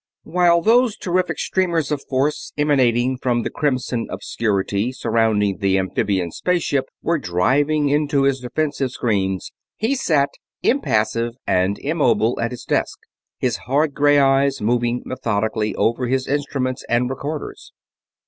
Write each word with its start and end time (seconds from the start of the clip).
While 0.23 0.63
those 0.63 0.97
terrific 0.97 1.37
streamers 1.37 1.91
of 1.91 2.01
force 2.09 2.53
emanating 2.57 3.19
from 3.19 3.43
the 3.43 3.51
crimson 3.51 4.07
obscurity 4.09 4.91
surrounding 4.91 5.59
the 5.59 5.77
amphibians' 5.77 6.37
space 6.37 6.63
ship 6.63 6.85
were 7.03 7.19
driving 7.19 7.89
into 7.89 8.23
his 8.23 8.39
defensive 8.39 8.89
screens 8.89 9.51
he 9.77 9.93
sat 9.93 10.29
impassive 10.63 11.33
and 11.45 11.77
immobile 11.77 12.39
at 12.39 12.49
his 12.49 12.63
desk, 12.63 12.97
his 13.37 13.57
hard 13.67 13.93
gray 13.93 14.17
eyes 14.17 14.59
moving 14.59 15.03
methodically 15.05 15.75
over 15.75 16.07
his 16.07 16.27
instruments 16.27 16.83
and 16.89 17.07
recorders. 17.07 17.71